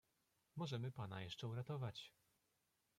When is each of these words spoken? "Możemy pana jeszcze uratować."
"Możemy 0.55 0.91
pana 0.91 1.21
jeszcze 1.21 1.47
uratować." 1.47 2.13